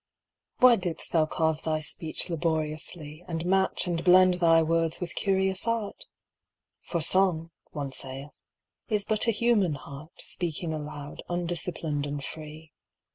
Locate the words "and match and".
3.27-4.03